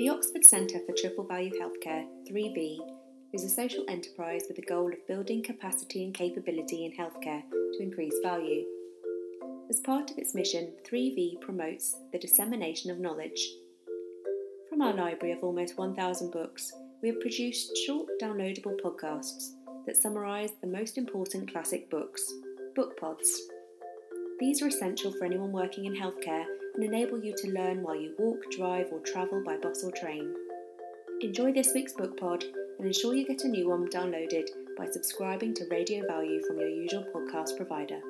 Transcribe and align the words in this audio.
The 0.00 0.08
Oxford 0.08 0.46
Centre 0.46 0.80
for 0.86 0.94
Triple 0.96 1.24
Value 1.24 1.52
Healthcare, 1.60 2.06
3V, 2.26 2.78
is 3.34 3.44
a 3.44 3.50
social 3.50 3.84
enterprise 3.86 4.44
with 4.48 4.56
the 4.56 4.62
goal 4.62 4.90
of 4.90 5.06
building 5.06 5.42
capacity 5.42 6.04
and 6.04 6.14
capability 6.14 6.86
in 6.86 6.92
healthcare 6.92 7.42
to 7.50 7.82
increase 7.82 8.14
value. 8.22 8.64
As 9.68 9.80
part 9.80 10.10
of 10.10 10.16
its 10.16 10.34
mission, 10.34 10.72
3V 10.90 11.42
promotes 11.42 11.98
the 12.12 12.18
dissemination 12.18 12.90
of 12.90 12.98
knowledge. 12.98 13.46
From 14.70 14.80
our 14.80 14.94
library 14.94 15.34
of 15.34 15.44
almost 15.44 15.76
1,000 15.76 16.30
books, 16.30 16.72
we 17.02 17.10
have 17.10 17.20
produced 17.20 17.76
short 17.86 18.08
downloadable 18.22 18.80
podcasts 18.80 19.50
that 19.84 19.98
summarise 19.98 20.52
the 20.62 20.66
most 20.66 20.96
important 20.96 21.52
classic 21.52 21.90
books, 21.90 22.26
book 22.74 22.98
pods. 22.98 23.38
These 24.38 24.62
are 24.62 24.68
essential 24.68 25.12
for 25.12 25.26
anyone 25.26 25.52
working 25.52 25.84
in 25.84 25.94
healthcare 25.94 26.46
and 26.74 26.84
enable 26.84 27.22
you 27.22 27.34
to 27.36 27.50
learn 27.50 27.82
while 27.82 27.96
you 27.96 28.14
walk, 28.18 28.38
drive, 28.50 28.86
or 28.92 29.00
travel 29.00 29.42
by 29.44 29.56
bus 29.56 29.82
or 29.82 29.92
train. 29.92 30.34
Enjoy 31.20 31.52
this 31.52 31.72
week's 31.74 31.92
book 31.92 32.18
pod 32.18 32.44
and 32.78 32.86
ensure 32.86 33.14
you 33.14 33.26
get 33.26 33.44
a 33.44 33.48
new 33.48 33.68
one 33.68 33.88
downloaded 33.88 34.48
by 34.76 34.86
subscribing 34.86 35.52
to 35.54 35.66
Radio 35.70 36.06
Value 36.06 36.40
from 36.46 36.58
your 36.58 36.68
usual 36.68 37.04
podcast 37.14 37.56
provider. 37.56 38.00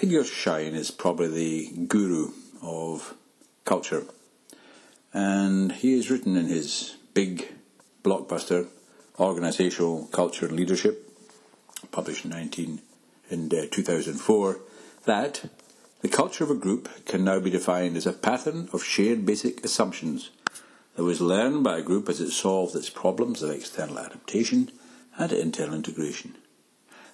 Edgar 0.00 0.24
Schein 0.24 0.74
is 0.74 0.90
probably 0.90 1.28
the 1.28 1.86
guru 1.86 2.30
of 2.62 3.14
culture, 3.64 4.04
and 5.12 5.72
he 5.72 5.96
has 5.96 6.10
written 6.10 6.36
in 6.36 6.46
his 6.46 6.96
big 7.14 7.48
blockbuster 8.02 8.68
Organizational 9.18 10.06
Culture 10.12 10.46
and 10.46 10.56
Leadership, 10.56 11.12
published 11.90 12.24
in 12.24 12.30
19 12.30 12.80
in 13.30 13.46
uh, 13.46 13.66
2004, 13.70 14.60
that 15.04 15.44
the 16.00 16.08
culture 16.08 16.44
of 16.44 16.50
a 16.50 16.54
group 16.54 16.88
can 17.06 17.24
now 17.24 17.40
be 17.40 17.50
defined 17.50 17.96
as 17.96 18.06
a 18.06 18.12
pattern 18.12 18.68
of 18.72 18.84
shared 18.84 19.26
basic 19.26 19.64
assumptions 19.64 20.30
that 20.94 21.04
was 21.04 21.20
learned 21.20 21.64
by 21.64 21.78
a 21.78 21.82
group 21.82 22.08
as 22.08 22.20
it 22.20 22.30
solved 22.30 22.74
its 22.74 22.90
problems 22.90 23.42
of 23.42 23.50
external 23.50 23.98
adaptation 23.98 24.70
and 25.16 25.32
internal 25.32 25.74
integration. 25.74 26.36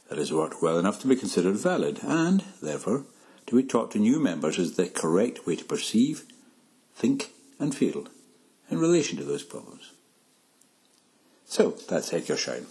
That 0.08 0.18
has 0.18 0.32
worked 0.32 0.62
well 0.62 0.78
enough 0.78 1.00
to 1.00 1.06
be 1.06 1.16
considered 1.16 1.56
valid 1.56 2.00
and, 2.02 2.44
therefore, 2.62 3.04
to 3.46 3.56
be 3.56 3.62
taught 3.62 3.90
to 3.92 3.98
new 3.98 4.20
members 4.20 4.58
as 4.58 4.72
the 4.72 4.86
correct 4.86 5.46
way 5.46 5.56
to 5.56 5.64
perceive, 5.64 6.24
think, 6.94 7.30
and 7.58 7.74
feel 7.74 8.06
in 8.70 8.78
relation 8.78 9.18
to 9.18 9.24
those 9.24 9.42
problems. 9.42 9.92
So, 11.46 11.70
that's 11.88 12.12
Edgar 12.12 12.36
Schein. 12.36 12.66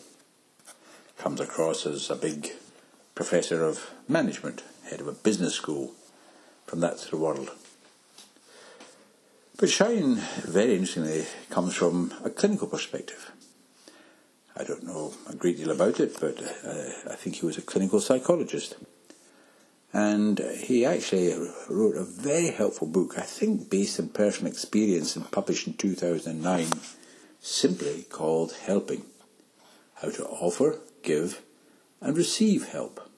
Comes 1.18 1.40
across 1.40 1.86
as 1.86 2.10
a 2.10 2.16
big 2.16 2.52
professor 3.16 3.64
of 3.64 3.92
management, 4.08 4.64
head 4.90 5.02
of 5.02 5.08
a 5.08 5.12
business 5.12 5.56
school 5.56 5.94
from 6.66 6.80
that 6.80 7.00
sort 7.00 7.14
of 7.14 7.20
world. 7.20 7.52
But 9.58 9.70
Schein, 9.70 10.16
very 10.46 10.76
interestingly, 10.76 11.26
comes 11.50 11.76
from 11.76 12.14
a 12.24 12.30
clinical 12.30 12.68
perspective. 12.68 13.32
I 14.56 14.64
don't 14.64 14.84
know 14.84 15.14
a 15.30 15.36
great 15.36 15.58
deal 15.58 15.72
about 15.72 16.00
it, 16.00 16.20
but 16.20 16.42
uh, 16.42 17.12
I 17.12 17.16
think 17.16 17.38
he 17.38 17.46
was 17.46 17.58
a 17.58 17.62
clinical 17.62 18.00
psychologist. 18.00 18.76
And 19.92 20.40
he 20.40 20.86
actually 20.86 21.34
wrote 21.70 21.96
a 21.96 22.04
very 22.04 22.50
helpful 22.50 22.88
book, 22.88 23.14
I 23.18 23.22
think 23.22 23.70
based 23.70 24.00
on 24.00 24.10
personal 24.10 24.52
experience 24.52 25.16
and 25.16 25.30
published 25.30 25.68
in 25.68 25.74
2009, 25.74 26.68
simply 27.40 28.04
called 28.10 28.54
Helping 28.54 29.06
How 29.96 30.10
to 30.10 30.26
Offer, 30.26 30.80
Give, 31.04 31.40
and 32.04 32.18
Receive 32.18 32.68
Help. 32.68 33.10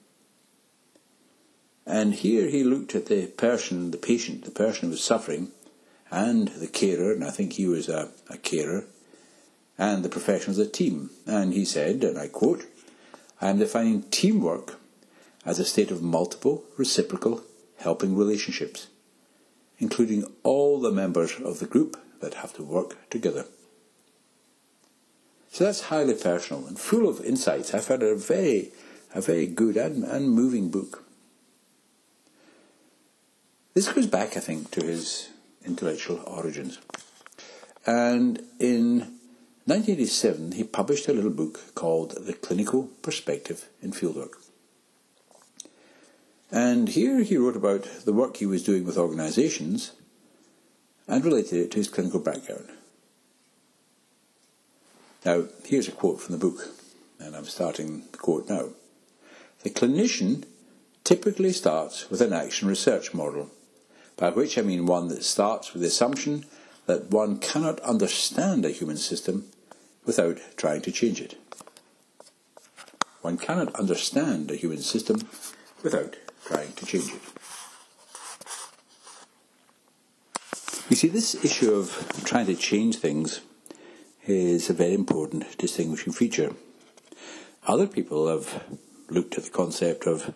And 1.84 2.14
here 2.14 2.48
he 2.48 2.62
looked 2.62 2.94
at 2.94 3.06
the 3.06 3.26
person, 3.26 3.90
the 3.90 3.98
patient, 3.98 4.44
the 4.44 4.50
person 4.50 4.82
who 4.82 4.90
was 4.90 5.04
suffering, 5.04 5.50
and 6.10 6.48
the 6.48 6.68
carer, 6.68 7.12
and 7.12 7.24
I 7.24 7.30
think 7.30 7.54
he 7.54 7.66
was 7.66 7.88
a, 7.88 8.10
a 8.30 8.38
carer, 8.38 8.84
and 9.76 10.04
the 10.04 10.08
professionals 10.08 10.58
as 10.58 10.68
a 10.68 10.70
team. 10.70 11.10
And 11.26 11.52
he 11.52 11.64
said, 11.64 12.04
and 12.04 12.16
I 12.18 12.28
quote, 12.28 12.64
I 13.40 13.48
am 13.48 13.58
defining 13.58 14.04
teamwork 14.04 14.78
as 15.44 15.58
a 15.58 15.64
state 15.64 15.90
of 15.90 16.02
multiple, 16.02 16.64
reciprocal, 16.76 17.42
helping 17.78 18.16
relationships, 18.16 18.86
including 19.78 20.24
all 20.44 20.80
the 20.80 20.92
members 20.92 21.34
of 21.40 21.58
the 21.58 21.66
group 21.66 21.96
that 22.20 22.34
have 22.34 22.54
to 22.54 22.62
work 22.62 23.10
together. 23.10 23.46
So 25.50 25.64
that's 25.64 25.82
highly 25.82 26.14
personal 26.14 26.66
and 26.66 26.78
full 26.78 27.08
of 27.08 27.24
insights. 27.24 27.74
I 27.74 27.80
found 27.80 28.02
it 28.02 28.12
a 28.12 28.16
very, 28.16 28.72
a 29.14 29.20
very 29.20 29.46
good 29.46 29.76
and, 29.76 30.04
and 30.04 30.30
moving 30.30 30.70
book. 30.70 31.04
This 33.74 33.92
goes 33.92 34.06
back, 34.06 34.36
I 34.36 34.40
think, 34.40 34.70
to 34.72 34.84
his 34.84 35.30
intellectual 35.64 36.22
origins. 36.26 36.78
And 37.86 38.38
in 38.58 39.00
1987, 39.66 40.52
he 40.52 40.64
published 40.64 41.08
a 41.08 41.12
little 41.12 41.30
book 41.30 41.74
called 41.74 42.24
The 42.24 42.32
Clinical 42.32 42.88
Perspective 43.02 43.68
in 43.82 43.92
Fieldwork. 43.92 44.32
And 46.50 46.88
here 46.88 47.20
he 47.22 47.36
wrote 47.36 47.56
about 47.56 47.84
the 48.04 48.12
work 48.12 48.36
he 48.36 48.46
was 48.46 48.64
doing 48.64 48.84
with 48.84 48.96
organizations 48.96 49.92
and 51.08 51.24
related 51.24 51.60
it 51.60 51.70
to 51.72 51.78
his 51.78 51.88
clinical 51.88 52.20
background. 52.20 52.68
Now, 55.26 55.46
here's 55.64 55.88
a 55.88 55.92
quote 55.92 56.20
from 56.20 56.38
the 56.38 56.46
book, 56.46 56.68
and 57.18 57.34
I'm 57.34 57.46
starting 57.46 58.04
the 58.12 58.18
quote 58.18 58.48
now. 58.48 58.68
The 59.64 59.70
clinician 59.70 60.44
typically 61.02 61.50
starts 61.50 62.08
with 62.08 62.20
an 62.20 62.32
action 62.32 62.68
research 62.68 63.12
model 63.12 63.50
by 64.16 64.30
which 64.30 64.56
I 64.56 64.62
mean 64.62 64.86
one 64.86 65.08
that 65.08 65.24
starts 65.24 65.72
with 65.72 65.82
the 65.82 65.88
assumption 65.88 66.44
that 66.86 67.10
one 67.10 67.40
cannot 67.40 67.80
understand 67.80 68.64
a 68.64 68.70
human 68.70 68.96
system 68.96 69.46
without 70.04 70.38
trying 70.56 70.82
to 70.82 70.92
change 70.92 71.20
it. 71.20 71.36
One 73.20 73.36
cannot 73.36 73.74
understand 73.74 74.52
a 74.52 74.54
human 74.54 74.80
system 74.80 75.28
without 75.82 76.14
trying 76.44 76.70
to 76.74 76.86
change 76.86 77.12
it. 77.12 77.22
You 80.88 80.94
see, 80.94 81.08
this 81.08 81.34
issue 81.44 81.74
of 81.74 82.22
trying 82.24 82.46
to 82.46 82.54
change 82.54 82.98
things 82.98 83.40
is 84.26 84.68
a 84.68 84.74
very 84.74 84.94
important 84.94 85.56
distinguishing 85.58 86.12
feature. 86.12 86.52
Other 87.66 87.86
people 87.86 88.28
have 88.28 88.64
looked 89.08 89.38
at 89.38 89.44
the 89.44 89.50
concept 89.50 90.06
of 90.06 90.34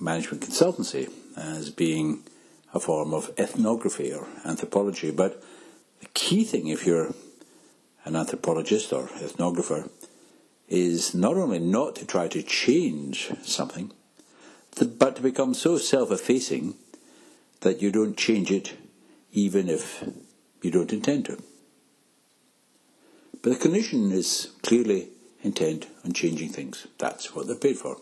management 0.00 0.42
consultancy 0.42 1.10
as 1.36 1.70
being 1.70 2.22
a 2.72 2.80
form 2.80 3.14
of 3.14 3.30
ethnography 3.38 4.12
or 4.12 4.26
anthropology. 4.44 5.10
But 5.10 5.42
the 6.00 6.08
key 6.14 6.44
thing, 6.44 6.68
if 6.68 6.86
you're 6.86 7.14
an 8.04 8.16
anthropologist 8.16 8.92
or 8.92 9.06
ethnographer, 9.08 9.90
is 10.68 11.14
not 11.14 11.36
only 11.36 11.58
not 11.58 11.96
to 11.96 12.06
try 12.06 12.28
to 12.28 12.42
change 12.42 13.30
something, 13.42 13.92
but 14.98 15.16
to 15.16 15.22
become 15.22 15.54
so 15.54 15.78
self 15.78 16.10
effacing 16.10 16.74
that 17.60 17.80
you 17.80 17.90
don't 17.90 18.16
change 18.16 18.50
it 18.50 18.74
even 19.32 19.68
if 19.68 20.04
you 20.62 20.70
don't 20.70 20.92
intend 20.92 21.26
to. 21.26 21.42
But 23.44 23.60
the 23.60 23.68
clinician 23.68 24.10
is 24.10 24.52
clearly 24.62 25.10
intent 25.42 25.86
on 26.02 26.14
changing 26.14 26.48
things. 26.48 26.86
That's 26.96 27.34
what 27.34 27.46
they're 27.46 27.56
paid 27.56 27.76
for. 27.76 27.98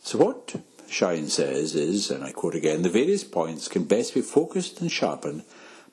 So, 0.00 0.18
what 0.18 0.56
Schein 0.90 1.28
says 1.28 1.74
is, 1.74 2.10
and 2.10 2.22
I 2.22 2.32
quote 2.32 2.54
again, 2.54 2.82
the 2.82 2.90
various 2.90 3.24
points 3.24 3.66
can 3.66 3.84
best 3.84 4.12
be 4.12 4.20
focused 4.20 4.82
and 4.82 4.92
sharpened 4.92 5.42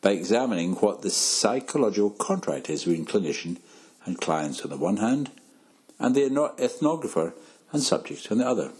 by 0.02 0.12
examining 0.12 0.74
what 0.74 1.04
the 1.04 1.10
psychological 1.10 2.10
contract 2.10 2.70
is 2.70 2.84
between 2.84 3.06
clinician 3.06 3.60
and 4.04 4.20
clients 4.20 4.64
on 4.64 4.70
the 4.70 4.76
one 4.76 4.98
hand, 4.98 5.32
and 6.00 6.14
the 6.14 6.24
ethnographer 6.24 7.32
and 7.72 7.82
subject 7.82 8.30
on 8.30 8.40
the 8.40 8.46
other. 8.46 8.74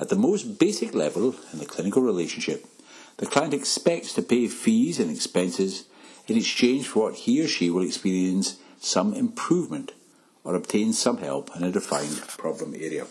At 0.00 0.08
the 0.08 0.16
most 0.16 0.58
basic 0.58 0.96
level 0.96 1.36
in 1.52 1.60
the 1.60 1.66
clinical 1.66 2.02
relationship, 2.02 2.66
the 3.18 3.26
client 3.26 3.54
expects 3.54 4.14
to 4.14 4.22
pay 4.22 4.48
fees 4.48 4.98
and 4.98 5.12
expenses 5.12 5.84
in 6.30 6.36
exchange 6.36 6.86
for 6.86 7.06
what 7.06 7.14
he 7.16 7.42
or 7.42 7.48
she 7.48 7.68
will 7.70 7.82
experience 7.82 8.60
some 8.78 9.12
improvement 9.14 9.90
or 10.44 10.54
obtain 10.54 10.92
some 10.92 11.18
help 11.18 11.50
in 11.56 11.64
a 11.64 11.72
defined 11.72 12.22
problem 12.28 12.72
area. 12.72 13.04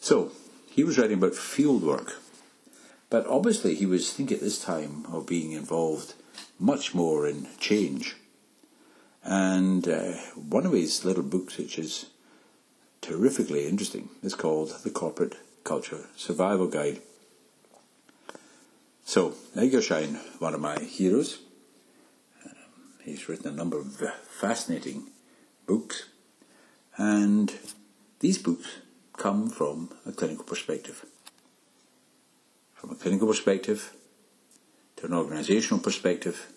So, 0.00 0.32
he 0.68 0.82
was 0.82 0.98
writing 0.98 1.18
about 1.18 1.36
field 1.36 1.84
work, 1.84 2.16
but 3.08 3.24
obviously 3.28 3.76
he 3.76 3.86
was 3.86 4.12
thinking 4.12 4.38
at 4.38 4.42
this 4.42 4.60
time 4.60 5.06
of 5.12 5.26
being 5.28 5.52
involved 5.52 6.14
much 6.58 6.92
more 6.92 7.28
in 7.28 7.46
change. 7.60 8.16
And 9.22 9.86
uh, 9.86 10.14
one 10.34 10.66
of 10.66 10.72
his 10.72 11.04
little 11.04 11.22
books, 11.22 11.56
which 11.56 11.78
is 11.78 12.06
terrifically 13.00 13.68
interesting, 13.68 14.08
is 14.24 14.34
called 14.34 14.76
The 14.82 14.90
Corporate 14.90 15.36
Culture 15.62 16.06
Survival 16.16 16.66
Guide. 16.66 17.00
So, 19.14 19.32
Edgar 19.54 19.80
Schein, 19.80 20.18
one 20.40 20.54
of 20.54 20.60
my 20.60 20.76
heroes, 20.80 21.38
he's 23.04 23.28
written 23.28 23.46
a 23.46 23.54
number 23.54 23.78
of 23.78 23.94
fascinating 24.40 25.12
books, 25.68 26.06
and 26.96 27.54
these 28.18 28.38
books 28.38 28.66
come 29.16 29.50
from 29.50 29.90
a 30.04 30.10
clinical 30.10 30.44
perspective. 30.44 31.06
From 32.72 32.90
a 32.90 32.96
clinical 32.96 33.28
perspective 33.28 33.92
to 34.96 35.06
an 35.06 35.12
organisational 35.12 35.80
perspective, 35.80 36.48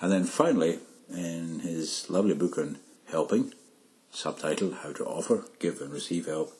and 0.00 0.12
then 0.12 0.22
finally, 0.22 0.78
in 1.12 1.58
his 1.58 2.08
lovely 2.08 2.34
book 2.34 2.58
on 2.58 2.78
helping, 3.10 3.54
subtitled 4.14 4.84
How 4.84 4.92
to 4.92 5.04
Offer, 5.04 5.46
Give 5.58 5.80
and 5.80 5.92
Receive 5.92 6.26
Help, 6.26 6.52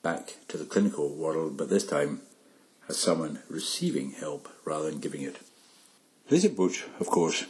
back 0.00 0.36
to 0.48 0.56
the 0.56 0.64
clinical 0.64 1.14
world, 1.14 1.58
but 1.58 1.68
this 1.68 1.86
time 1.86 2.22
as 2.88 2.96
someone 2.96 3.40
receiving 3.48 4.12
help 4.12 4.48
rather 4.64 4.90
than 4.90 5.00
giving 5.00 5.22
it. 5.22 5.36
This 6.28 6.44
approach, 6.44 6.84
of 7.00 7.06
course, 7.06 7.44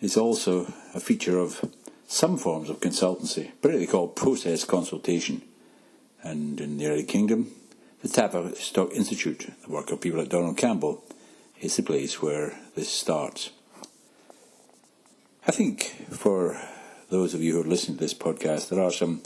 is 0.00 0.16
also 0.16 0.72
a 0.94 1.00
feature 1.00 1.38
of 1.38 1.64
some 2.06 2.36
forms 2.36 2.68
of 2.68 2.80
consultancy, 2.80 3.50
particularly 3.60 3.86
called 3.86 4.16
process 4.16 4.64
consultation. 4.64 5.42
And 6.22 6.60
in 6.60 6.76
the 6.76 6.84
United 6.84 7.08
Kingdom, 7.08 7.50
the 8.02 8.08
Tavistock 8.08 8.92
Institute, 8.92 9.50
the 9.64 9.72
work 9.72 9.90
of 9.90 10.00
people 10.00 10.20
like 10.20 10.28
Donald 10.28 10.56
Campbell, 10.56 11.04
is 11.60 11.76
the 11.76 11.82
place 11.82 12.20
where 12.20 12.58
this 12.74 12.88
starts. 12.88 13.50
I 15.46 15.52
think 15.52 15.84
for 16.10 16.60
those 17.08 17.34
of 17.34 17.42
you 17.42 17.54
who 17.54 17.60
are 17.62 17.64
listening 17.64 17.98
to 17.98 18.04
this 18.04 18.14
podcast, 18.14 18.68
there 18.68 18.82
are 18.82 18.90
some 18.90 19.22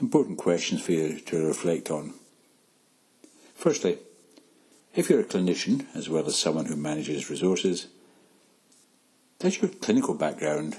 important 0.00 0.38
questions 0.38 0.82
for 0.82 0.92
you 0.92 1.20
to 1.20 1.46
reflect 1.46 1.90
on. 1.90 2.14
Firstly, 3.54 3.98
if 4.96 5.10
you're 5.10 5.20
a 5.20 5.24
clinician 5.24 5.84
as 5.94 6.08
well 6.08 6.26
as 6.26 6.38
someone 6.38 6.64
who 6.64 6.74
manages 6.74 7.30
resources, 7.30 7.86
does 9.38 9.60
your 9.60 9.70
clinical 9.70 10.14
background 10.14 10.76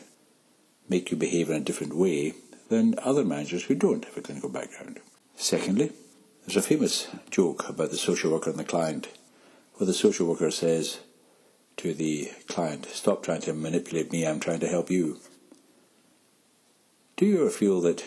make 0.89 1.11
you 1.11 1.17
behave 1.17 1.49
in 1.49 1.55
a 1.55 1.63
different 1.63 1.95
way 1.95 2.33
than 2.69 2.95
other 3.03 3.23
managers 3.23 3.65
who 3.65 3.75
don't 3.75 4.05
have 4.05 4.17
a 4.17 4.21
clinical 4.21 4.49
background? 4.49 4.99
Secondly, 5.35 5.91
there's 6.45 6.57
a 6.57 6.67
famous 6.67 7.07
joke 7.29 7.69
about 7.69 7.91
the 7.91 7.97
social 7.97 8.31
worker 8.31 8.49
and 8.49 8.57
the 8.57 8.63
client, 8.63 9.07
where 9.75 9.85
the 9.85 9.93
social 9.93 10.27
worker 10.27 10.49
says 10.49 10.99
to 11.77 11.93
the 11.93 12.31
client, 12.47 12.87
Stop 12.87 13.21
trying 13.21 13.41
to 13.41 13.53
manipulate 13.53 14.11
me, 14.11 14.25
I'm 14.25 14.39
trying 14.39 14.61
to 14.61 14.67
help 14.67 14.89
you. 14.89 15.19
Do 17.17 17.25
you 17.27 17.41
ever 17.41 17.49
feel 17.51 17.81
that 17.81 18.03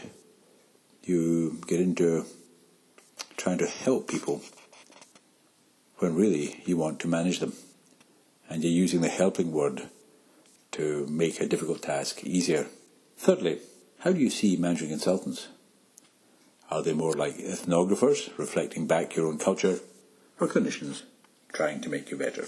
you 1.04 1.60
get 1.68 1.80
into 1.80 2.24
trying 3.36 3.58
to 3.58 3.66
help 3.66 4.08
people 4.08 4.42
when 6.00 6.14
really 6.14 6.62
you 6.64 6.76
want 6.76 6.98
to 7.00 7.08
manage 7.08 7.38
them? 7.38 7.52
And 8.48 8.64
you're 8.64 8.72
using 8.72 9.02
the 9.02 9.08
helping 9.08 9.52
word 9.52 9.88
to 10.72 11.06
make 11.06 11.40
a 11.40 11.46
difficult 11.46 11.82
task 11.82 12.24
easier. 12.24 12.66
Thirdly, 13.16 13.60
how 13.98 14.12
do 14.12 14.18
you 14.18 14.30
see 14.30 14.56
managing 14.56 14.88
consultants? 14.88 15.48
Are 16.70 16.82
they 16.82 16.94
more 16.94 17.12
like 17.12 17.36
ethnographers, 17.36 18.36
reflecting 18.38 18.86
back 18.86 19.14
your 19.14 19.26
own 19.26 19.38
culture, 19.38 19.80
or 20.40 20.48
clinicians 20.48 21.02
trying 21.52 21.80
to 21.82 21.90
make 21.90 22.10
you 22.10 22.16
better? 22.16 22.46